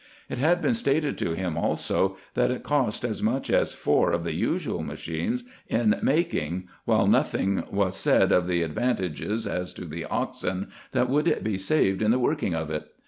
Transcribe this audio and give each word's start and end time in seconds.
It 0.29 0.39
had 0.39 0.63
been 0.63 0.73
stated 0.73 1.15
to 1.19 1.33
him, 1.33 1.55
also, 1.55 2.17
that 2.33 2.49
it 2.49 2.63
cost 2.63 3.05
as 3.05 3.21
much 3.21 3.51
as 3.51 3.71
four 3.71 4.13
of 4.13 4.23
the 4.23 4.33
usual 4.33 4.81
machines 4.81 5.43
in 5.67 5.95
making, 6.01 6.67
while 6.85 7.05
nothing 7.05 7.57
was 7.57 7.61
24 7.61 7.85
RESEARCHES 7.85 8.07
AND 8.07 8.13
OPERATIONS 8.13 8.29
said 8.29 8.31
of 8.31 8.47
the 8.47 8.63
advantages 8.63 9.45
as 9.45 9.73
to 9.73 9.85
the 9.85 10.05
oxen, 10.05 10.71
that 10.93 11.07
would 11.07 11.43
be 11.43 11.59
saved 11.59 12.01
in 12.01 12.09
the 12.09 12.17
working 12.17 12.55
of 12.55 12.71
it. 12.71 12.87